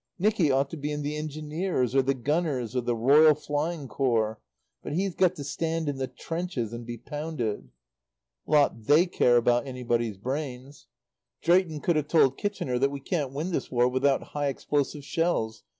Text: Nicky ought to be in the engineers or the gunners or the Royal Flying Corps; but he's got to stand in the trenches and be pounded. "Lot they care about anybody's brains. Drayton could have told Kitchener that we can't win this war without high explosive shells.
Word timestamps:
Nicky 0.17 0.49
ought 0.49 0.71
to 0.71 0.77
be 0.77 0.91
in 0.91 1.03
the 1.03 1.15
engineers 1.15 1.93
or 1.93 2.01
the 2.01 2.15
gunners 2.15 2.75
or 2.75 2.81
the 2.81 2.95
Royal 2.95 3.35
Flying 3.35 3.87
Corps; 3.87 4.39
but 4.81 4.93
he's 4.93 5.13
got 5.13 5.35
to 5.35 5.43
stand 5.43 5.87
in 5.87 5.97
the 5.97 6.07
trenches 6.07 6.73
and 6.73 6.87
be 6.87 6.97
pounded. 6.97 7.69
"Lot 8.47 8.85
they 8.87 9.05
care 9.05 9.37
about 9.37 9.67
anybody's 9.67 10.17
brains. 10.17 10.87
Drayton 11.43 11.81
could 11.81 11.97
have 11.97 12.07
told 12.07 12.39
Kitchener 12.39 12.79
that 12.79 12.89
we 12.89 12.99
can't 12.99 13.31
win 13.31 13.51
this 13.51 13.69
war 13.69 13.87
without 13.87 14.23
high 14.29 14.47
explosive 14.47 15.03
shells. 15.05 15.61